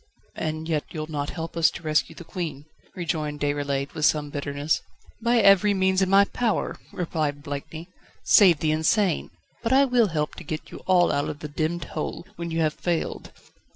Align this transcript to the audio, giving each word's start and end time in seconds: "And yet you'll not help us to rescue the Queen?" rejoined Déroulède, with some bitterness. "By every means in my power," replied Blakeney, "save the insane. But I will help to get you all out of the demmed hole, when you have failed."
"And 0.33 0.67
yet 0.67 0.83
you'll 0.89 1.11
not 1.11 1.29
help 1.29 1.55
us 1.55 1.69
to 1.69 1.83
rescue 1.83 2.15
the 2.15 2.23
Queen?" 2.23 2.65
rejoined 2.95 3.39
Déroulède, 3.39 3.93
with 3.93 4.03
some 4.03 4.31
bitterness. 4.31 4.81
"By 5.21 5.37
every 5.37 5.75
means 5.75 6.01
in 6.01 6.09
my 6.09 6.25
power," 6.25 6.75
replied 6.91 7.43
Blakeney, 7.43 7.87
"save 8.23 8.61
the 8.61 8.71
insane. 8.71 9.29
But 9.61 9.73
I 9.73 9.85
will 9.85 10.07
help 10.07 10.33
to 10.37 10.43
get 10.43 10.71
you 10.71 10.79
all 10.87 11.11
out 11.11 11.29
of 11.29 11.41
the 11.41 11.47
demmed 11.47 11.83
hole, 11.83 12.25
when 12.35 12.49
you 12.49 12.61
have 12.61 12.73
failed." 12.73 13.31